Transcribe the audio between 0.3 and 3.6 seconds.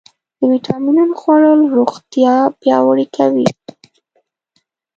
د ویټامینونو خوړل روغتیا پیاوړې کوي.